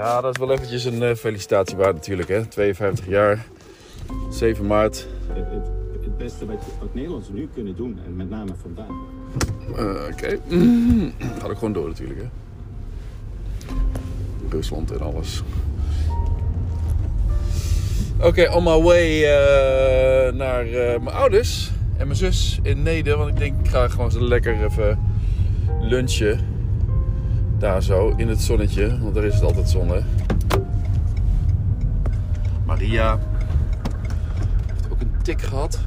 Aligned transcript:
Ja, 0.00 0.20
dat 0.20 0.34
is 0.34 0.38
wel 0.38 0.52
eventjes 0.52 0.84
een 0.84 1.02
uh, 1.02 1.14
felicitatie 1.14 1.76
waard 1.76 1.94
natuurlijk. 1.94 2.28
Hè? 2.28 2.46
52 2.46 3.06
jaar, 3.06 3.46
7 4.30 4.66
maart. 4.66 5.06
Het, 5.26 5.50
het, 5.50 5.66
het 6.02 6.16
beste 6.16 6.46
wat, 6.46 6.64
wat 6.80 6.94
Nederlanders 6.94 7.32
nu 7.32 7.48
kunnen 7.54 7.76
doen, 7.76 7.98
en 8.06 8.16
met 8.16 8.30
name 8.30 8.50
vandaag. 8.62 8.88
Uh, 9.70 9.78
Oké. 9.78 10.12
Okay. 10.12 10.38
Mm. 10.48 11.12
Gaat 11.18 11.48
ook 11.50 11.54
gewoon 11.54 11.72
door 11.72 11.88
natuurlijk. 11.88 12.20
Hè? 12.20 12.26
Rusland 14.48 14.90
en 14.90 15.00
alles. 15.00 15.42
Oké, 18.18 18.26
okay, 18.26 18.46
on 18.46 18.62
my 18.62 18.80
way 18.82 19.18
uh, 19.18 20.32
naar 20.32 20.66
uh, 20.66 20.72
mijn 20.72 21.16
ouders 21.16 21.70
en 21.96 22.06
mijn 22.06 22.18
zus 22.18 22.58
in 22.62 22.82
Neder. 22.82 23.16
Want 23.16 23.30
ik 23.30 23.38
denk, 23.38 23.60
ik 23.60 23.68
ga 23.68 23.88
gewoon 23.88 24.10
zo 24.10 24.20
lekker 24.20 24.64
even 24.64 24.98
lunchen. 25.80 26.49
Daar 27.60 27.82
zo, 27.82 28.12
in 28.16 28.28
het 28.28 28.40
zonnetje. 28.40 28.98
Want 29.00 29.14
daar 29.14 29.24
is 29.24 29.34
het 29.34 29.42
altijd 29.42 29.68
zon. 29.68 29.92
Maria 32.64 33.18
heeft 34.66 34.92
ook 34.92 35.00
een 35.00 35.12
tik 35.22 35.42
gehad. 35.42 35.78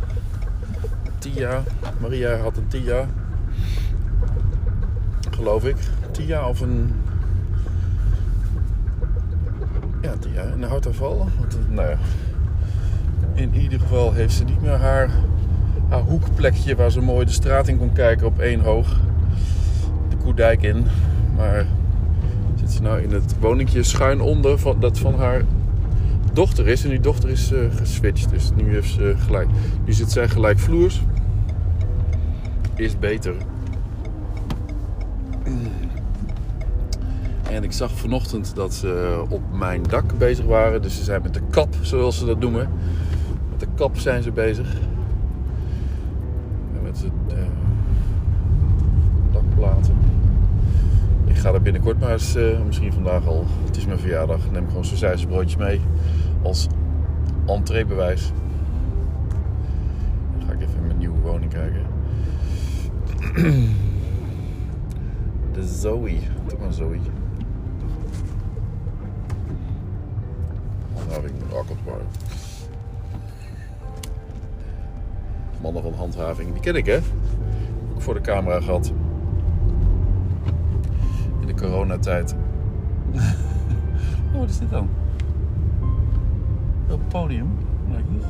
Tia. 1.18 1.64
Maria 2.00 2.38
had 2.38 2.58
een 2.58 2.68
Tia. 2.68 3.06
Geloof 5.32 5.66
ik. 5.66 5.76
Tia 6.12 6.48
of 6.48 6.60
een... 6.60 6.94
Ja, 10.02 10.14
Tia. 10.20 10.44
Een 10.44 10.64
hartaanval. 10.64 11.28
Nou 11.70 11.90
ja. 11.90 11.98
In 13.34 13.56
ieder 13.56 13.80
geval 13.80 14.14
heeft 14.14 14.34
ze 14.34 14.44
niet 14.44 14.62
meer 14.62 14.78
haar, 14.78 15.10
haar 15.90 16.02
hoekplekje 16.02 16.76
waar 16.76 16.92
ze 16.92 17.02
mooi 17.02 17.26
de 17.26 17.32
straat 17.32 17.68
in 17.68 17.78
kon 17.78 17.94
kijken 17.94 18.28
op 18.28 18.40
één 18.40 18.60
hoog. 18.60 19.00
De 20.10 20.16
Koedijk 20.16 20.62
in. 20.62 20.86
Maar 21.36 21.66
zit 22.56 22.72
ze 22.72 22.82
nou 22.82 23.02
in 23.02 23.12
het 23.12 23.40
woningje 23.40 23.84
schuin 23.84 24.22
onder 24.22 24.60
van, 24.60 24.80
dat 24.80 25.00
van 25.00 25.16
haar 25.16 25.42
dochter 26.34 26.68
is. 26.68 26.84
En 26.84 26.90
die 26.90 27.00
dochter 27.00 27.30
is 27.30 27.52
uh, 27.52 27.60
geswitcht. 27.76 28.30
Dus 28.30 28.52
nu, 28.56 28.74
heeft 28.74 28.92
ze 28.92 29.16
gelijk, 29.18 29.48
nu 29.86 29.94
zit 29.94 30.12
zij 30.12 30.30
gelijkvloers. 30.30 31.02
Is 32.76 33.00
beter. 33.00 33.34
En 37.54 37.64
ik 37.64 37.72
zag 37.72 37.92
vanochtend 37.92 38.56
dat 38.56 38.74
ze 38.74 39.24
op 39.30 39.42
mijn 39.52 39.84
dak 39.84 40.18
bezig 40.18 40.46
waren. 40.46 40.82
Dus 40.82 40.98
ze 40.98 41.04
zijn 41.04 41.22
met 41.22 41.34
de 41.34 41.42
kap, 41.50 41.76
zoals 41.82 42.18
ze 42.18 42.26
dat 42.26 42.40
noemen. 42.40 42.70
Met 43.50 43.60
de 43.60 43.68
kap 43.76 43.98
zijn 43.98 44.24
ze 44.24 44.32
bezig. 44.32 44.74
En 46.76 46.84
met 46.84 47.00
de 47.28 47.36
uh, 47.36 47.42
dakplaten. 49.32 49.96
Ik 51.26 51.33
ga 51.44 51.54
er 51.54 51.62
binnenkort 51.62 52.00
maar 52.00 52.12
eens, 52.12 52.36
uh, 52.36 52.62
misschien 52.66 52.94
vandaag 52.94 53.28
al. 53.28 53.46
Het 53.66 53.78
is 53.78 53.86
mijn 53.86 54.00
verjaardag. 54.00 54.52
Neem 54.52 54.68
gewoon 54.68 54.86
zo'n 54.86 55.28
broodjes 55.28 55.56
mee. 55.56 55.82
Als 56.42 56.68
entreebewijs. 57.46 58.32
Dan 60.38 60.48
ga 60.48 60.54
ik 60.54 60.62
even 60.62 60.76
in 60.76 60.86
mijn 60.86 60.98
nieuwe 60.98 61.20
woning 61.20 61.52
kijken. 61.52 61.86
De 65.54 65.68
Zoe. 65.68 66.20
Toch 66.48 66.60
maar 66.60 66.74
Zoe. 66.74 66.98
Handhaving 70.94 71.34
Rakkeltbar. 71.52 72.02
Mannen 75.62 75.84
van 75.84 75.94
handhaving, 75.94 76.52
die 76.54 76.62
ken 76.62 76.76
ik 76.76 76.86
hè. 76.86 77.00
Ook 77.94 78.02
voor 78.02 78.14
de 78.14 78.22
camera 78.22 78.62
gehad. 78.62 78.94
De 81.56 81.62
coronatijd. 81.62 82.36
oh, 84.34 84.40
wat 84.40 84.50
is 84.50 84.60
dit 84.60 84.70
dan? 84.70 84.90
Een 86.90 87.08
podium, 87.08 87.48
lijkt 87.92 88.08
het. 88.12 88.26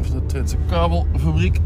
Of 0.00 0.10
de 0.10 0.26
Twentse 0.26 0.56
kabelfabriek. 0.68 1.58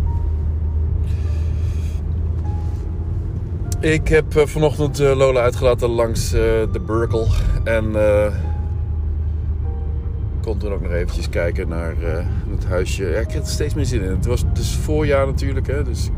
Ik 3.81 4.09
heb 4.09 4.37
uh, 4.37 4.47
vanochtend 4.47 5.01
uh, 5.01 5.17
Lola 5.17 5.41
uitgelaten 5.41 5.89
langs 5.89 6.35
uh, 6.35 6.41
de 6.73 6.81
Burkel. 6.87 7.27
En 7.65 7.93
kon 10.41 10.59
toen 10.59 10.73
ook 10.73 10.83
nog 10.83 10.93
eventjes 10.93 11.29
kijken 11.29 11.69
naar 11.69 11.95
het 12.51 12.65
huisje. 12.65 13.05
Ja, 13.05 13.19
ik 13.19 13.31
heb 13.31 13.43
er 13.43 13.49
steeds 13.49 13.75
meer 13.75 13.85
zin 13.85 14.03
in. 14.03 14.11
Het 14.11 14.27
was 14.27 14.45
dus 14.53 14.75
voorjaar 14.75 15.27
natuurlijk. 15.27 15.67
Hè, 15.67 15.85
dus 15.85 16.11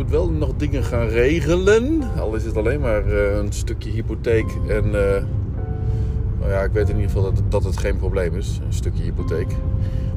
moet 0.00 0.10
wel 0.10 0.30
nog 0.30 0.56
dingen 0.56 0.84
gaan 0.84 1.06
regelen. 1.06 2.02
Al 2.18 2.34
is 2.34 2.44
het 2.44 2.56
alleen 2.56 2.80
maar 2.80 3.06
een 3.06 3.52
stukje 3.52 3.90
hypotheek. 3.90 4.58
En 4.68 4.90
nou 6.38 6.50
ja, 6.50 6.62
ik 6.62 6.72
weet 6.72 6.88
in 6.88 6.94
ieder 6.94 7.10
geval 7.10 7.32
dat 7.32 7.42
dat 7.48 7.64
het 7.64 7.76
geen 7.76 7.96
probleem 7.96 8.34
is. 8.34 8.60
Een 8.66 8.72
stukje 8.72 9.02
hypotheek. 9.02 9.56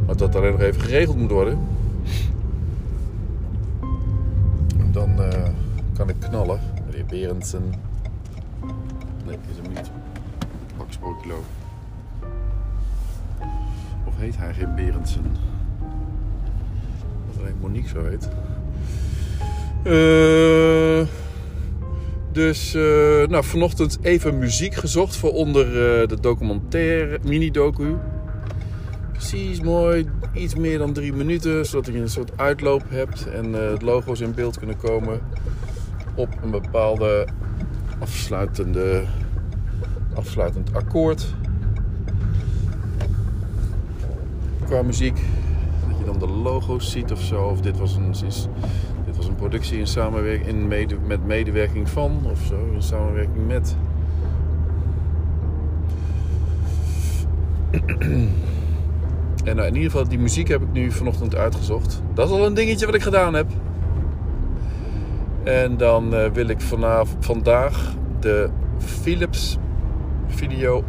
Maar 0.05 0.17
dat 0.17 0.35
alleen 0.35 0.51
nog 0.51 0.61
even 0.61 0.81
geregeld 0.81 1.17
moet 1.17 1.31
worden. 1.31 1.59
Dan 4.91 5.09
kan 5.94 6.09
ik 6.09 6.15
knallen. 6.19 6.59
Meneer 6.85 7.05
Berendsen. 7.05 7.73
Nee, 9.25 9.38
is 9.51 9.57
hem 9.61 9.73
niet. 9.73 9.91
Max 10.77 11.00
Kilo. 11.21 11.44
Of 14.05 14.17
heet 14.17 14.38
hij 14.38 14.53
geen 14.53 14.75
Berendsen? 14.75 15.23
Dat 17.27 17.39
alleen 17.39 17.55
Monique 17.61 17.89
zo 17.89 18.05
heet. 18.05 18.29
Uh, 19.85 21.07
dus 22.31 22.75
uh, 22.75 23.27
nou, 23.27 23.44
vanochtend 23.44 23.97
even 24.01 24.38
muziek 24.38 24.73
gezocht 24.73 25.16
voor 25.16 25.31
onder 25.31 25.67
uh, 25.67 26.07
de 26.07 26.17
documentaire 26.21 27.19
mini-docu. 27.23 27.95
Precies 29.11 29.61
mooi, 29.61 30.09
iets 30.33 30.55
meer 30.55 30.77
dan 30.77 30.94
drie 30.94 31.13
minuten, 31.13 31.66
zodat 31.66 31.94
je 31.94 31.99
een 31.99 32.09
soort 32.09 32.31
uitloop 32.35 32.83
hebt 32.88 33.29
en 33.29 33.49
uh, 33.49 33.59
logo's 33.79 34.19
in 34.19 34.33
beeld 34.33 34.57
kunnen 34.57 34.77
komen 34.77 35.21
op 36.15 36.29
een 36.44 36.51
bepaalde 36.51 37.27
afsluitende, 38.00 39.03
afsluitend 40.13 40.73
akkoord. 40.73 41.25
Qua 44.65 44.81
muziek, 44.81 45.19
dat 45.89 45.97
je 46.00 46.05
dan 46.05 46.19
de 46.19 46.27
logo's 46.27 46.91
ziet 46.91 47.11
of 47.11 47.21
zo. 47.21 47.44
Of 47.44 47.61
dit 47.61 47.77
was 47.77 47.95
een, 47.95 48.11
dit 48.11 48.21
was 48.21 48.44
een 48.44 48.51
productie 49.44 49.80
in 49.80 49.88
samenwerking 49.88 50.48
in 50.48 50.68
mede, 50.68 50.96
met 51.06 51.26
medewerking 51.26 51.90
van 51.90 52.22
of 52.31 52.40
zo. 52.48 52.56
In 52.74 52.81
samenwerking 52.81 53.48
met. 53.48 53.76
En 59.44 59.56
nou, 59.56 59.68
in 59.68 59.76
ieder 59.76 59.92
geval, 59.92 60.08
die 60.08 60.20
muziek 60.20 60.48
heb 60.48 60.62
ik 60.62 60.72
nu 60.72 60.92
vanochtend 60.92 61.36
uitgezocht. 61.36 62.02
Dat 62.14 62.28
is 62.28 62.34
al 62.34 62.46
een 62.46 62.54
dingetje 62.54 62.86
wat 62.86 62.96
ik 62.96 63.02
gedaan 63.02 63.34
heb. 63.34 63.48
En 65.44 65.78
dan 65.78 66.14
uh, 66.14 66.25
wil 66.25 66.48
ik 66.48 66.62
vanavond, 66.62 67.25
vandaag 67.25 67.94
de 68.20 68.50
Philips 68.78 69.58
video 70.28 70.84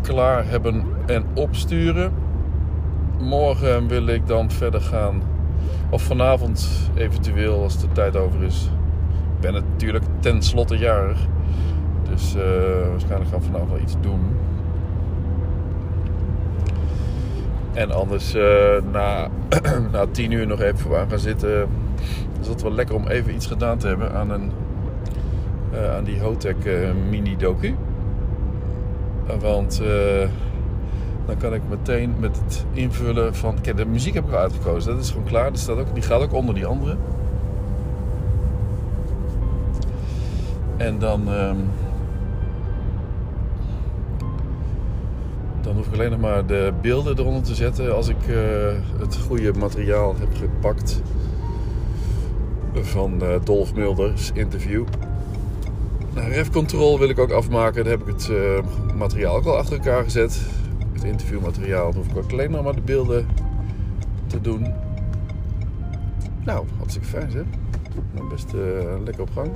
klaar 0.00 0.48
hebben 0.48 0.84
en 1.06 1.24
opsturen. 1.34 2.12
Morgen 3.20 3.88
wil 3.88 4.06
ik 4.06 4.26
dan 4.26 4.50
verder 4.50 4.80
gaan. 4.80 5.31
Of 5.92 6.02
vanavond 6.02 6.90
eventueel 6.94 7.62
als 7.62 7.80
de 7.80 7.92
tijd 7.92 8.16
over 8.16 8.42
is. 8.42 8.70
Ik 9.34 9.40
ben 9.40 9.52
natuurlijk 9.52 10.04
tenslotte 10.20 10.78
jarig. 10.78 11.18
Dus 12.10 12.36
uh, 12.36 12.42
waarschijnlijk 12.90 13.30
gaan 13.30 13.38
we 13.38 13.44
vanavond 13.44 13.70
wel 13.70 13.80
iets 13.80 13.96
doen. 14.00 14.20
En 17.72 17.90
anders 17.90 18.34
uh, 18.34 18.42
na, 18.92 19.28
na 19.92 20.06
tien 20.10 20.30
uur 20.30 20.46
nog 20.46 20.60
even 20.60 21.00
aan 21.00 21.10
gaan 21.10 21.18
zitten 21.18 21.68
is 22.40 22.48
het 22.48 22.62
wel 22.62 22.72
lekker 22.72 22.94
om 22.94 23.06
even 23.08 23.34
iets 23.34 23.46
gedaan 23.46 23.78
te 23.78 23.86
hebben 23.86 24.12
aan, 24.12 24.30
een, 24.30 24.50
uh, 25.72 25.94
aan 25.94 26.04
die 26.04 26.20
Hotec 26.20 26.64
uh, 26.64 26.88
mini 27.10 27.36
docu. 27.36 27.74
Want 29.40 29.82
dan 31.26 31.36
kan 31.36 31.54
ik 31.54 31.62
meteen 31.68 32.14
met 32.18 32.40
het 32.44 32.64
invullen 32.72 33.34
van. 33.34 33.60
Kijk, 33.60 33.76
de 33.76 33.84
muziek 33.84 34.14
heb 34.14 34.24
ik 34.24 34.32
al 34.32 34.38
uitgekozen. 34.38 34.94
Dat 34.94 35.04
is 35.04 35.10
gewoon 35.10 35.26
klaar. 35.26 35.50
Die, 35.50 35.60
staat 35.60 35.78
ook, 35.78 35.94
die 35.94 36.02
gaat 36.02 36.20
ook 36.20 36.32
onder 36.32 36.54
die 36.54 36.66
andere. 36.66 36.96
En 40.76 40.98
dan. 40.98 41.28
Um, 41.28 41.56
dan 45.60 45.74
hoef 45.76 45.86
ik 45.86 45.92
alleen 45.92 46.10
nog 46.10 46.20
maar 46.20 46.46
de 46.46 46.72
beelden 46.80 47.18
eronder 47.18 47.42
te 47.42 47.54
zetten 47.54 47.94
als 47.94 48.08
ik 48.08 48.16
het 48.98 49.16
goede 49.16 49.52
materiaal 49.52 50.14
heb 50.18 50.28
gepakt 50.36 51.02
van 52.74 53.22
uh, 53.22 53.28
Dolf 53.44 53.74
Mulders 53.74 54.30
interview. 54.34 54.84
Nou, 56.14 56.28
ref 56.28 56.50
control 56.50 56.98
wil 56.98 57.08
ik 57.08 57.18
ook 57.18 57.30
afmaken. 57.30 57.84
Daar 57.84 57.92
heb 57.92 58.08
ik 58.08 58.14
het 58.14 58.28
uh, 58.30 58.38
materiaal 58.96 59.36
ook 59.36 59.46
al 59.46 59.56
achter 59.56 59.76
elkaar 59.76 60.04
gezet. 60.04 60.40
Het 61.02 61.10
interviewmateriaal. 61.10 61.94
Hoef 61.94 62.06
ik 62.06 62.16
ook 62.16 62.32
alleen 62.32 62.50
nog 62.50 62.64
maar 62.64 62.74
de 62.74 62.80
beelden 62.80 63.26
te 64.26 64.40
doen. 64.40 64.66
Nou, 66.44 66.66
hartstikke 66.76 67.08
fijn 67.08 67.30
zeg. 67.30 67.42
Nou, 68.14 68.28
best 68.28 68.52
uh, 68.54 68.60
lekker 69.04 69.22
op 69.22 69.30
gang. 69.34 69.50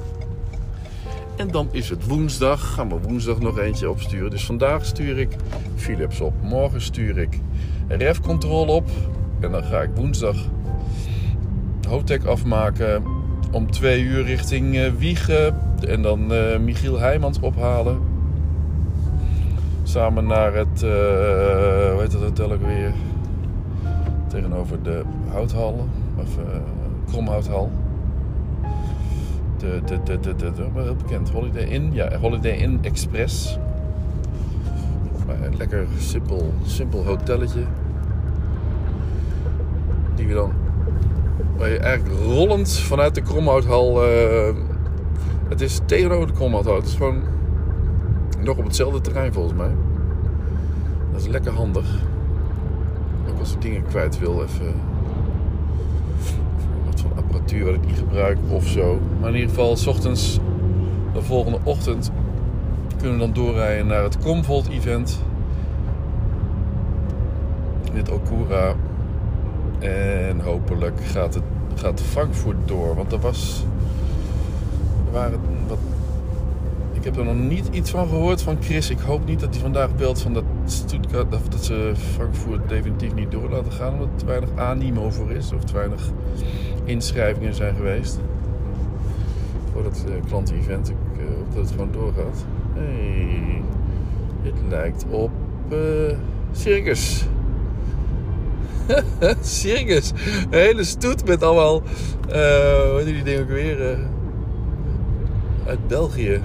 En 1.37 1.50
dan 1.50 1.69
is 1.70 1.88
het 1.88 2.06
woensdag. 2.06 2.75
Gaan 2.75 2.88
we 2.88 2.98
woensdag 3.00 3.40
nog 3.40 3.58
eentje 3.58 3.90
opsturen. 3.90 4.31
Dus 4.31 4.46
vandaag 4.46 4.84
stuur 4.84 5.19
ik 5.19 5.37
Philips 5.75 6.20
op. 6.20 6.34
Morgen 6.43 6.81
stuur 6.81 7.19
ik 7.19 7.40
refcontrole 7.88 8.72
op. 8.72 8.88
En 9.40 9.50
dan 9.50 9.64
ga 9.64 9.81
ik 9.82 9.90
woensdag 9.94 10.37
Hotec 11.88 12.25
afmaken. 12.25 13.02
Om 13.52 13.70
twee 13.70 14.02
uur 14.02 14.25
richting 14.25 14.75
uh, 14.75 14.92
Wiegen. 14.92 15.60
En 15.81 16.02
dan 16.02 16.32
uh, 16.32 16.58
Michiel 16.58 16.99
Heijmans 16.99 17.40
ophalen. 17.40 18.15
Samen 19.86 20.26
naar 20.26 20.54
het, 20.54 20.82
uh, 20.82 20.90
hoe 21.90 21.96
heet 21.98 22.10
dat 22.10 22.20
hotel 22.20 22.52
ook 22.52 22.66
weer? 22.66 22.92
Tegenover 24.26 24.82
de 24.82 25.02
houthal. 25.30 25.88
Of 26.16 26.28
Kromhouthal. 27.06 27.70
De, 29.58 29.80
de, 29.84 30.00
de, 30.04 30.20
de, 30.20 30.34
de, 30.34 30.94
bekend. 30.96 31.30
Holiday 31.30 31.62
Inn. 31.62 31.92
Ja, 31.92 32.18
Holiday 32.18 32.56
Inn 32.56 32.78
Express. 32.82 33.58
Een 35.42 35.56
lekker 35.56 35.86
simpel, 35.98 36.52
simpel 36.64 37.04
hotelletje. 37.04 37.62
Die 40.14 40.26
we 40.26 40.34
dan 40.34 40.52
waar 41.56 41.68
je 41.68 41.78
eigenlijk 41.78 42.20
rollend 42.24 42.72
vanuit 42.72 43.14
de 43.14 43.22
Kromhouthal. 43.22 44.08
Uh, 44.08 44.54
het 45.48 45.60
is 45.60 45.80
tegenover 45.84 46.26
de 46.26 46.32
Kromhouthal. 46.32 46.76
Het 46.76 46.86
is 46.86 46.94
gewoon 46.94 47.22
nog 48.46 48.56
op 48.56 48.64
hetzelfde 48.64 49.00
terrein 49.00 49.32
volgens 49.32 49.54
mij. 49.54 49.75
Dat 51.12 51.20
is 51.20 51.26
lekker 51.26 51.52
handig. 51.52 52.02
Ook 53.31 53.38
als 53.38 53.52
ik 53.52 53.60
dingen 53.60 53.84
kwijt 53.84 54.19
wil, 54.19 54.43
even. 54.43 54.75
Wat 56.87 57.00
van 57.00 57.10
apparatuur 57.16 57.64
wat 57.64 57.75
ik 57.75 57.87
niet 57.87 57.98
gebruik 57.98 58.38
of 58.48 58.66
zo. 58.66 59.00
Maar 59.20 59.28
in 59.28 59.34
ieder 59.34 59.50
geval, 59.50 59.76
s 59.76 59.87
ochtends, 59.87 60.38
de 61.12 61.22
volgende 61.22 61.58
ochtend, 61.62 62.10
kunnen 62.96 63.19
we 63.19 63.25
dan 63.25 63.32
doorrijden 63.32 63.87
naar 63.87 64.02
het 64.02 64.19
Comvolt 64.19 64.69
event. 64.69 65.22
Dit 67.92 68.10
Okura 68.10 68.75
en 69.78 70.40
hopelijk 70.40 71.00
gaat, 71.04 71.34
het, 71.34 71.42
gaat 71.75 72.00
Frankfurt 72.00 72.56
door. 72.64 72.94
Want 72.94 73.12
er 73.12 73.20
was. 73.20 73.64
Er 75.06 75.12
waren 75.12 75.40
heb 77.06 77.16
er 77.16 77.24
nog 77.24 77.48
niet 77.48 77.68
iets 77.70 77.90
van 77.90 78.08
gehoord 78.08 78.42
van 78.42 78.56
Chris. 78.60 78.90
Ik 78.90 78.98
hoop 78.98 79.26
niet 79.26 79.40
dat 79.40 79.50
hij 79.50 79.60
vandaag 79.60 79.96
belt 79.96 80.20
van 80.20 80.32
dat 80.32 80.44
Stuttgart. 80.64 81.30
Dat 81.30 81.64
ze 81.64 81.92
Frankfurt 82.14 82.68
definitief 82.68 83.14
niet 83.14 83.30
door 83.30 83.50
laten 83.50 83.72
gaan. 83.72 83.92
Omdat 83.92 84.08
er 84.08 84.16
te 84.16 84.26
weinig 84.26 84.48
animo 84.56 85.10
voor 85.10 85.30
is. 85.30 85.52
Of 85.52 85.64
te 85.64 85.72
weinig 85.72 86.10
inschrijvingen 86.84 87.54
zijn 87.54 87.76
geweest. 87.76 88.18
Voor 89.72 89.82
dat 89.82 90.04
uh, 90.08 90.14
klanten-event. 90.28 90.88
Ik 90.88 90.96
uh, 91.16 91.24
hoop 91.36 91.54
dat 91.54 91.62
het 91.62 91.70
gewoon 91.70 91.92
doorgaat. 91.92 92.44
Hey, 92.74 93.62
dit 94.42 94.54
lijkt 94.68 95.04
op 95.10 95.30
uh, 95.72 95.78
Circus. 96.52 97.26
Circus. 99.40 100.12
Een 100.50 100.58
hele 100.58 100.84
stoet 100.84 101.26
met 101.26 101.42
allemaal. 101.42 101.82
Uh, 102.28 102.90
hoe 102.90 103.02
die 103.04 103.22
dingen 103.22 103.42
ook 103.42 103.48
weer? 103.48 103.98
Uit 105.66 105.88
België. 105.88 106.40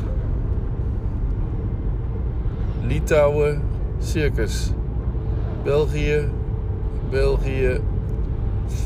Litouwen, 2.82 3.62
circus. 4.00 4.72
België, 5.64 6.28
België. 7.10 7.80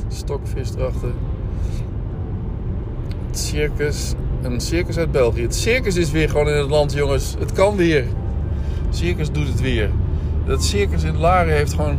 Stokvis 0.07 0.75
erachter. 0.75 1.11
Circus. 3.31 4.13
Een 4.41 4.59
circus 4.59 4.97
uit 4.97 5.11
België. 5.11 5.41
Het 5.41 5.55
circus 5.55 5.95
is 5.95 6.11
weer 6.11 6.29
gewoon 6.29 6.49
in 6.49 6.57
het 6.57 6.69
land, 6.69 6.93
jongens. 6.93 7.35
Het 7.39 7.51
kan 7.51 7.75
weer. 7.75 8.05
Circus 8.89 9.31
doet 9.31 9.47
het 9.47 9.61
weer. 9.61 9.89
Dat 10.45 10.63
circus 10.63 11.03
in 11.03 11.17
Laren 11.17 11.53
heeft 11.53 11.73
gewoon 11.73 11.97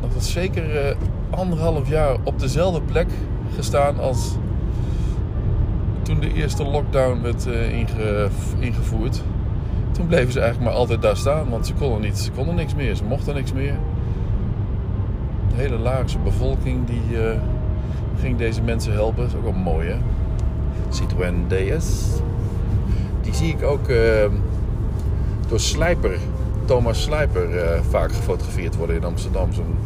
dat 0.00 0.14
was 0.14 0.32
zeker 0.32 0.88
uh, 0.88 0.96
anderhalf 1.30 1.88
jaar 1.88 2.16
op 2.22 2.38
dezelfde 2.38 2.80
plek 2.80 3.06
gestaan 3.56 3.98
als 3.98 4.36
toen 6.02 6.20
de 6.20 6.32
eerste 6.32 6.64
lockdown 6.64 7.22
werd 7.22 7.46
inge, 7.46 8.28
ingevoerd. 8.58 9.22
Toen 9.94 10.06
bleven 10.06 10.32
ze 10.32 10.40
eigenlijk 10.40 10.70
maar 10.70 10.80
altijd 10.80 11.02
daar 11.02 11.16
staan, 11.16 11.48
want 11.50 11.66
ze 11.66 11.74
konden, 11.74 12.00
niet, 12.00 12.18
ze 12.18 12.30
konden 12.30 12.54
niks 12.54 12.74
meer, 12.74 12.94
ze 12.94 13.04
mochten 13.04 13.34
niks 13.34 13.52
meer. 13.52 13.74
De 15.48 15.54
hele 15.54 15.78
Laagse 15.78 16.18
bevolking 16.18 16.86
die 16.86 17.18
uh, 17.18 17.40
ging 18.20 18.38
deze 18.38 18.62
mensen 18.62 18.92
helpen. 18.92 19.22
Dat 19.22 19.30
is 19.32 19.36
ook 19.36 19.42
wel 19.42 19.52
mooi 19.52 19.88
hè. 19.88 19.96
Citroën 20.88 21.46
DS. 21.48 22.08
Die 23.20 23.34
zie 23.34 23.48
ik 23.48 23.62
ook 23.62 23.88
door 25.48 25.60
Slijper 25.60 26.18
Thomas 26.64 27.02
Slijper 27.02 27.54
uh, 27.54 27.80
vaak 27.90 28.12
gefotografeerd 28.12 28.76
worden 28.76 28.96
in 28.96 29.04
Amsterdam. 29.04 29.52
Zo'n 29.52 29.76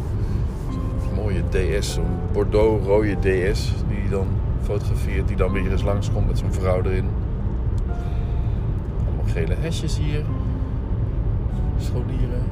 zo 0.71 1.15
mooie 1.15 1.43
DS, 1.49 1.93
zo'n 1.93 2.17
Bordeaux-rode 2.31 3.15
DS 3.19 3.73
die 3.87 4.09
dan 4.09 4.27
fotografeert, 4.63 5.27
die 5.27 5.37
dan 5.37 5.51
weer 5.51 5.71
eens 5.71 5.83
langskomt 5.83 6.27
met 6.27 6.37
zijn 6.37 6.53
vrouw 6.53 6.81
erin. 6.83 7.09
Gele 9.33 9.55
hesjes 9.59 9.97
hier. 9.97 10.23
Scholieren. 11.77 12.43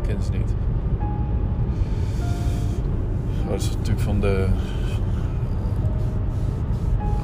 Ik 0.00 0.08
ken 0.08 0.22
ze 0.22 0.30
niet. 0.30 0.54
Oh, 3.44 3.50
dat 3.50 3.60
is 3.60 3.70
natuurlijk 3.70 4.00
van 4.00 4.20
de 4.20 4.48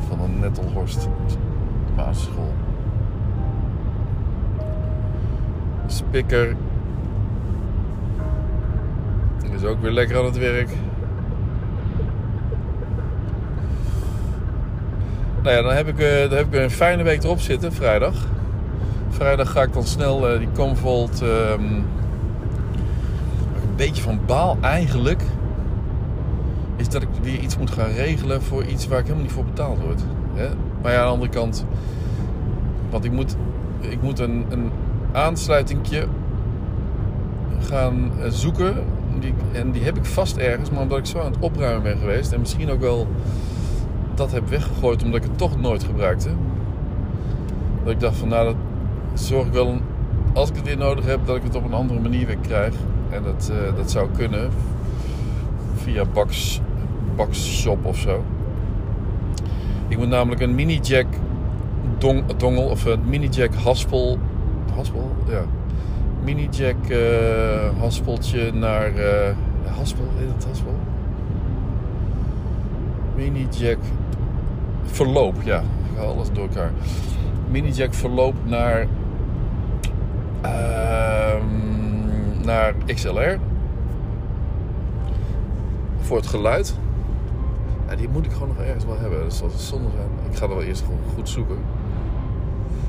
van 0.09 0.19
de 0.19 0.29
Nettelhorst 0.39 1.09
basisschool. 1.97 2.53
Spikker 5.87 6.57
is 9.59 9.65
ook 9.65 9.81
weer 9.81 9.91
lekker 9.91 10.19
aan 10.19 10.25
het 10.25 10.39
werk. 10.39 10.69
Nou 15.49 15.61
ja, 15.61 15.67
dan 15.67 15.77
heb 15.77 15.89
ik, 15.89 15.99
uh, 15.99 16.29
dan 16.29 16.39
heb 16.39 16.55
ik 16.55 16.61
een 16.61 16.71
fijne 16.71 17.03
week 17.03 17.23
erop 17.23 17.41
zitten, 17.41 17.73
vrijdag. 17.73 18.15
Vrijdag 19.09 19.51
ga 19.51 19.63
ik 19.63 19.73
dan 19.73 19.85
snel 19.85 20.33
uh, 20.33 20.39
die 20.39 20.49
Comvolt. 20.55 21.21
Um, 21.21 21.65
een 23.55 23.77
beetje 23.77 24.03
van 24.03 24.21
baal 24.27 24.57
eigenlijk. 24.61 25.23
Is 26.77 26.89
dat 26.89 27.03
ik 27.03 27.09
weer 27.23 27.39
iets 27.39 27.59
moet 27.59 27.71
gaan 27.71 27.91
regelen 27.91 28.43
voor 28.43 28.65
iets 28.65 28.89
waar 28.89 28.99
ik 28.99 29.05
helemaal 29.05 29.25
niet 29.25 29.35
voor 29.35 29.45
betaald 29.45 29.79
word. 29.81 30.03
Hè? 30.35 30.49
Maar 30.83 30.93
ja, 30.93 30.99
aan 30.99 31.07
de 31.07 31.13
andere 31.13 31.31
kant. 31.31 31.65
Want 32.91 33.05
ik 33.05 33.13
moet, 33.13 33.37
ik 33.81 34.03
moet 34.03 34.19
een, 34.19 34.47
een 34.49 34.71
aansluitingje 35.13 36.07
gaan 37.61 38.11
eh, 38.23 38.31
zoeken. 38.31 38.75
Die, 39.21 39.35
en 39.53 39.71
die 39.71 39.83
heb 39.83 39.97
ik 39.97 40.05
vast 40.05 40.37
ergens, 40.37 40.71
maar 40.71 40.83
omdat 40.83 40.99
ik 40.99 41.07
zo 41.07 41.19
aan 41.19 41.33
het 41.33 41.41
opruimen 41.41 41.83
ben 41.83 41.99
geweest 41.99 42.33
en 42.33 42.41
misschien 42.41 42.71
ook 42.71 42.81
wel 42.81 43.07
dat 44.19 44.33
heb 44.33 44.49
weggegooid 44.49 45.03
omdat 45.03 45.25
ik 45.25 45.29
het 45.29 45.39
toch 45.39 45.61
nooit 45.61 45.85
gebruikte. 45.85 46.29
Dat 47.85 47.93
ik 47.93 48.01
dacht 48.01 48.17
van 48.17 48.29
nou, 48.29 48.45
dat 48.45 48.57
zorg 49.15 49.47
ik 49.47 49.53
wel, 49.53 49.79
als 50.33 50.49
ik 50.49 50.57
het 50.57 50.65
weer 50.65 50.77
nodig 50.77 51.05
heb, 51.05 51.27
dat 51.27 51.37
ik 51.37 51.43
het 51.43 51.55
op 51.55 51.65
een 51.65 51.73
andere 51.73 52.01
manier 52.01 52.27
weer 52.27 52.39
krijg. 52.39 52.75
En 53.11 53.23
dat, 53.23 53.53
uh, 53.53 53.77
dat 53.77 53.91
zou 53.91 54.09
kunnen 54.17 54.51
via 55.75 56.05
Box, 56.13 56.61
Box 57.17 57.61
Shop 57.61 57.85
of 57.85 57.99
zo. 57.99 58.25
Ik 59.89 59.99
moet 59.99 60.09
namelijk 60.09 60.41
een 60.41 60.55
mini 60.55 60.79
jack 60.83 61.07
dong, 61.99 62.23
dongel 62.37 62.65
of 62.65 62.85
een 62.85 63.01
mini 63.09 63.29
jack 63.29 63.55
haspel 63.55 64.19
haspel, 64.75 65.11
ja. 65.29 65.43
Mini 66.25 66.49
jack 66.51 66.77
uh, 66.89 66.99
haspeltje 67.81 68.53
naar 68.53 68.93
uh, 68.93 69.77
haspel, 69.77 70.05
heet 70.17 70.29
het 70.35 70.45
haspel? 70.45 70.75
Mini 73.19 73.47
jack 73.51 73.79
verloop, 74.85 75.35
ja. 75.45 75.59
Ik 75.61 75.97
ga 75.97 76.03
alles 76.03 76.29
door 76.33 76.49
elkaar. 76.49 76.71
Mini 77.51 77.71
jack 77.71 77.95
verloop 77.95 78.35
naar 78.45 78.87
uh, 80.45 81.43
naar 82.45 82.75
XLR 82.95 83.39
voor 86.01 86.17
het 86.17 86.27
geluid. 86.27 86.75
Die 87.97 88.09
moet 88.09 88.25
ik 88.25 88.33
gewoon 88.33 88.49
nog 88.49 88.59
ergens 88.59 88.85
wel 88.85 88.99
hebben. 88.99 89.21
Dat 89.21 89.35
zal 89.35 89.49
zonde 89.49 89.89
zijn. 89.97 90.31
Ik 90.31 90.37
ga 90.37 90.43
er 90.43 90.49
wel 90.49 90.63
eerst 90.63 90.83
gewoon 90.83 91.01
goed 91.15 91.29
zoeken. 91.29 91.59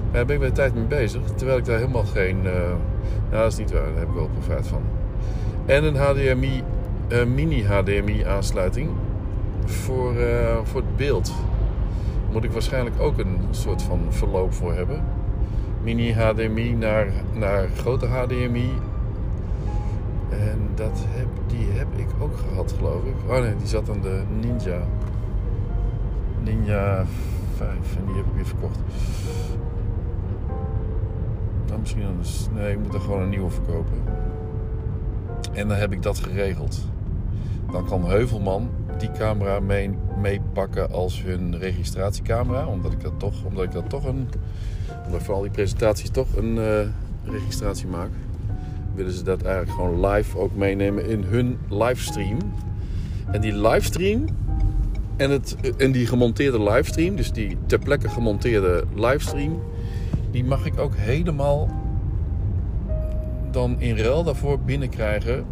Maar 0.03 0.11
daar 0.11 0.25
ben 0.25 0.35
ik 0.35 0.41
bij 0.41 0.49
de 0.49 0.55
tijd 0.55 0.73
mee 0.73 0.83
bezig. 0.83 1.21
Terwijl 1.35 1.57
ik 1.57 1.65
daar 1.65 1.77
helemaal 1.77 2.05
geen... 2.05 2.37
Uh, 2.37 2.51
nou, 3.29 3.43
dat 3.43 3.51
is 3.51 3.57
niet 3.57 3.71
waar. 3.71 3.81
Daar 3.81 3.99
heb 3.99 4.07
ik 4.07 4.15
wel 4.15 4.29
profijt 4.33 4.67
van. 4.67 4.81
En 5.65 5.83
een 5.83 5.95
HDMI, 5.95 6.63
mini 7.35 7.63
HDMI 7.63 8.23
aansluiting 8.23 8.89
voor, 9.69 10.15
uh, 10.15 10.57
voor 10.63 10.81
het 10.81 10.95
beeld. 10.95 11.33
Moet 12.31 12.43
ik 12.43 12.51
waarschijnlijk 12.51 12.99
ook 12.99 13.17
een 13.17 13.37
soort 13.51 13.81
van 13.81 13.99
verloop 14.09 14.53
voor 14.53 14.73
hebben. 14.73 15.03
Mini 15.83 16.13
HDMI 16.13 16.73
naar, 16.73 17.07
naar 17.33 17.67
grote 17.77 18.05
HDMI. 18.05 18.71
En 20.29 20.69
dat 20.75 21.05
heb, 21.07 21.27
die 21.47 21.67
heb 21.71 21.87
ik 21.95 22.07
ook 22.19 22.37
gehad, 22.37 22.73
geloof 22.77 23.03
ik. 23.03 23.31
Oh 23.31 23.39
nee, 23.39 23.55
die 23.55 23.67
zat 23.67 23.89
aan 23.89 24.01
de 24.01 24.21
Ninja. 24.41 24.79
Ninja 26.43 27.05
vijf 27.55 27.97
en 27.97 28.05
die 28.05 28.15
heb 28.15 28.25
ik 28.25 28.33
weer 28.35 28.45
verkocht. 28.45 28.79
Dan 31.65 31.79
misschien 31.79 32.05
anders. 32.05 32.47
Nee, 32.53 32.71
ik 32.71 32.79
moet 32.79 32.93
er 32.93 32.99
gewoon 32.99 33.21
een 33.21 33.29
nieuwe 33.29 33.49
verkopen. 33.49 33.97
En 35.53 35.67
dan 35.67 35.77
heb 35.77 35.91
ik 35.91 36.03
dat 36.03 36.19
geregeld. 36.19 36.87
Dan 37.71 37.85
kan 37.85 38.05
Heuvelman 38.05 38.69
die 38.99 39.11
camera 39.11 39.59
mee, 39.59 39.89
meepakken 40.21 40.91
als 40.91 41.23
hun 41.23 41.57
registratiecamera. 41.57 42.65
Omdat 42.67 42.91
ik 42.91 43.01
dat 43.01 43.19
toch, 43.19 43.43
omdat 43.43 43.63
ik 43.63 43.71
dat 43.71 43.89
toch 43.89 44.05
een. 44.05 44.27
Omdat 45.05 45.23
voor 45.23 45.35
al 45.35 45.41
die 45.41 45.51
presentaties 45.51 46.09
toch 46.09 46.35
een 46.35 46.55
uh, 46.55 46.79
registratie 47.23 47.87
maak. 47.87 48.09
Willen 48.95 49.13
ze 49.13 49.23
dat 49.23 49.41
eigenlijk 49.41 49.75
gewoon 49.75 50.05
live 50.05 50.37
ook 50.37 50.55
meenemen 50.55 51.09
in 51.09 51.23
hun 51.23 51.57
livestream. 51.69 52.37
En 53.31 53.41
die 53.41 53.57
livestream 53.57 54.25
en, 55.17 55.29
het, 55.29 55.55
en 55.77 55.91
die 55.91 56.05
gemonteerde 56.05 56.63
livestream, 56.63 57.15
dus 57.15 57.31
die 57.31 57.57
ter 57.65 57.79
plekke 57.79 58.09
gemonteerde 58.09 58.83
livestream, 58.95 59.61
die 60.31 60.43
mag 60.43 60.65
ik 60.65 60.79
ook 60.79 60.95
helemaal 60.95 61.69
dan 63.51 63.81
in 63.81 63.97
ruil 63.97 64.23
daarvoor 64.23 64.59
binnenkrijgen 64.59 65.45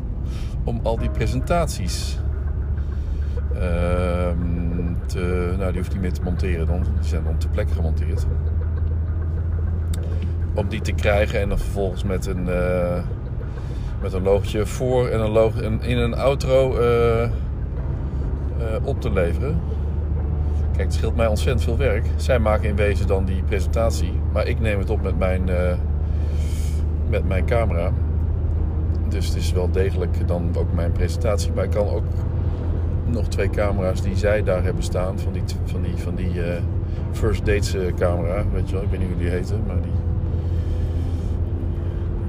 om 0.63 0.79
al 0.83 0.97
die 0.97 1.09
presentaties 1.09 2.17
te, 5.05 5.53
nou 5.57 5.71
die 5.71 5.79
hoeft 5.81 5.91
niet 5.91 6.01
meer 6.01 6.13
te 6.13 6.21
monteren 6.23 6.65
dan, 6.65 6.83
die 6.99 7.09
zijn 7.09 7.23
dan 7.23 7.37
ter 7.37 7.49
plekke 7.49 7.73
gemonteerd. 7.73 8.25
Om 10.53 10.67
die 10.67 10.81
te 10.81 10.91
krijgen 10.91 11.39
en 11.39 11.49
dan 11.49 11.57
vervolgens 11.57 12.03
met 12.03 12.25
een, 12.25 12.47
uh, 12.47 12.99
met 14.01 14.13
een 14.13 14.23
logotje 14.23 14.65
voor 14.65 15.07
en 15.07 15.19
een 15.19 15.29
logo, 15.29 15.59
in 15.81 15.97
een 15.97 16.15
outro 16.15 16.79
uh, 16.79 17.29
op 18.83 19.01
te 19.01 19.11
leveren. 19.11 19.59
Kijk, 20.71 20.83
het 20.83 20.93
scheelt 20.93 21.15
mij 21.15 21.27
ontzettend 21.27 21.63
veel 21.63 21.77
werk. 21.77 22.05
Zij 22.15 22.39
maken 22.39 22.69
in 22.69 22.75
wezen 22.75 23.07
dan 23.07 23.25
die 23.25 23.43
presentatie, 23.43 24.19
maar 24.31 24.47
ik 24.47 24.59
neem 24.59 24.79
het 24.79 24.89
op 24.89 25.01
met 25.01 25.17
mijn, 25.17 25.49
met 27.09 27.27
mijn 27.27 27.45
camera. 27.45 27.91
Dus 29.09 29.27
het 29.27 29.35
is 29.35 29.51
wel 29.51 29.71
degelijk 29.71 30.27
dan 30.27 30.51
ook 30.57 30.73
mijn 30.73 30.91
presentatie. 30.91 31.51
Maar 31.51 31.63
ik 31.63 31.69
kan 31.69 31.87
ook 31.87 32.05
nog 33.09 33.27
twee 33.27 33.49
camera's 33.49 34.01
die 34.01 34.15
zij 34.15 34.43
daar 34.43 34.63
hebben 34.63 34.83
staan, 34.83 35.19
van 35.19 35.33
die, 35.33 35.43
van 35.65 35.81
die, 35.81 35.95
van 35.95 36.15
die 36.15 36.33
uh, 36.33 36.43
First 37.11 37.45
Dates 37.45 37.75
camera, 37.95 38.43
weet 38.53 38.69
je 38.69 38.75
wel, 38.75 38.83
ik 38.83 38.89
weet 38.89 38.99
niet 38.99 39.09
hoe 39.09 39.17
die 39.17 39.29
heten, 39.29 39.63
maar 39.67 39.81
die, 39.81 39.91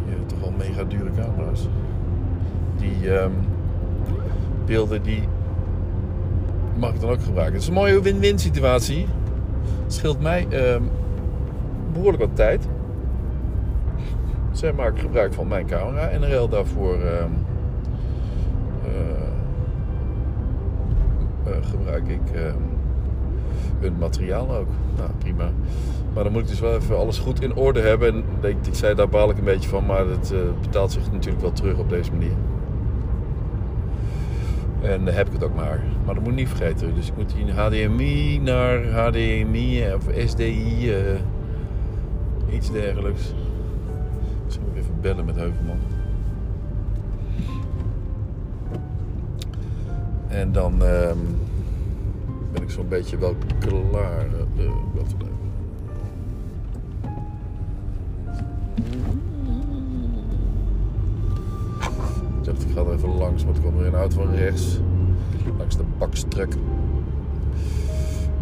die 0.07 0.27
toch 0.27 0.41
wel 0.41 0.53
mega 0.59 0.85
dure 0.85 1.11
camera's. 1.17 1.69
Die 2.77 3.11
um, 3.11 3.33
beelden 4.67 5.03
die 5.03 5.23
mag 6.79 6.95
ik 6.95 7.01
dan 7.01 7.11
ook 7.11 7.23
gebruiken. 7.23 7.55
Het 7.55 7.63
is 7.63 7.69
een 7.69 7.75
mooie 7.75 8.03
win-win 8.03 8.39
situatie. 8.39 9.07
Het 9.83 9.93
scheelt 9.93 10.21
mij 10.21 10.47
uh, 10.51 10.77
behoorlijk 11.93 12.23
wat 12.23 12.37
tijd. 12.37 12.69
Zij 14.53 14.73
maken 14.73 15.01
gebruik 15.01 15.35
van 15.35 15.49
mijn 15.49 15.67
camera 15.67 16.09
en 16.09 16.23
in 16.23 16.29
ruil 16.29 16.49
daarvoor 16.49 16.97
uh, 16.97 17.03
uh, 17.03 17.09
gebruik 21.63 22.09
ik 22.09 22.31
ehm, 22.35 22.63
hun 23.81 23.99
materiaal 23.99 24.57
ook. 24.57 24.69
Nou, 24.97 25.11
prima. 25.19 25.51
Maar 26.15 26.25
dan 26.25 26.33
moet 26.33 26.43
ik 26.43 26.49
dus 26.49 26.61
wel 26.61 26.75
even 26.75 26.99
alles 26.99 27.19
goed 27.19 27.43
in 27.43 27.55
orde 27.55 27.81
hebben. 27.81 28.09
En 28.09 28.25
ik, 28.49 28.57
zei, 28.71 28.95
daar 28.95 29.09
baal 29.09 29.31
ik 29.31 29.39
een 29.39 29.45
beetje 29.45 29.69
van, 29.69 29.87
maar 29.87 30.07
het 30.07 30.33
eh, 30.33 30.39
betaalt 30.61 30.93
zich 30.93 31.13
natuurlijk 31.13 31.43
wel 31.43 31.53
terug 31.53 31.79
op 31.79 31.89
deze 31.89 32.13
manier. 32.13 32.37
En 34.83 35.05
dan 35.05 35.15
heb 35.15 35.27
ik 35.27 35.33
het 35.33 35.45
ook 35.45 35.55
maar. 35.55 35.83
Maar 36.05 36.15
dat 36.15 36.23
moet 36.23 36.33
ik 36.33 36.39
niet 36.39 36.49
vergeten. 36.49 36.95
Dus 36.95 37.09
ik 37.09 37.17
moet 37.17 37.35
in 37.37 37.49
HDMI 37.49 38.39
naar 38.39 38.85
HDMI 38.85 39.85
of 39.95 40.05
SDI. 40.27 40.93
Iets 42.51 42.71
dergelijks. 42.71 43.35
Dus 44.47 44.59
moet 44.59 44.69
ik 44.73 44.77
even 44.77 45.01
bellen 45.01 45.25
met 45.25 45.37
Heuvelman. 45.37 45.79
En 50.29 50.53
dan 50.53 50.73
uh, 50.73 51.13
ben 52.53 52.63
ik 52.63 52.71
zo'n 52.71 52.89
beetje 52.89 53.19
wel 53.19 53.35
klaar. 53.59 54.27
Uh, 54.59 54.71
wat 54.95 55.15
Ik 62.69 62.75
ga 62.75 62.81
er 62.81 62.93
even 62.93 63.15
langs, 63.15 63.45
want 63.45 63.57
er 63.57 63.63
komt 63.63 63.81
er 63.81 63.87
een 63.87 63.95
auto 63.95 64.23
van 64.23 64.35
rechts. 64.35 64.79
Langs 65.59 65.77
de 65.77 65.83
bakstruk. 65.99 66.55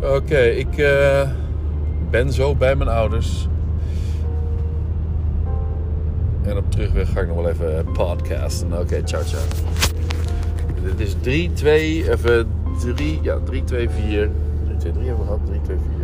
Oké, 0.00 0.38
ik 0.38 0.78
uh, 0.78 1.30
ben 2.10 2.32
zo 2.32 2.54
bij 2.54 2.76
mijn 2.76 2.90
ouders. 2.90 3.48
En 6.42 6.56
op 6.56 6.70
terugweg 6.70 7.12
ga 7.12 7.20
ik 7.20 7.28
nog 7.28 7.36
wel 7.36 7.48
even 7.48 7.86
podcasten. 7.92 8.72
Oké, 8.72 8.80
okay, 8.80 9.02
ciao, 9.02 9.22
ciao. 9.22 9.85
Dit 10.86 11.00
is 11.00 11.14
3, 11.20 11.52
2, 11.52 12.10
even 12.10 12.46
3, 12.78 13.18
ja, 13.22 13.38
3, 13.44 13.64
2, 13.64 13.88
4. 13.90 14.30
3, 14.64 14.76
2, 14.78 14.92
3 14.92 15.06
hebben 15.06 15.26
we 15.26 15.32
gehad. 15.32 15.46
3, 15.46 15.60
2, 15.62 15.76
4. 15.76 15.95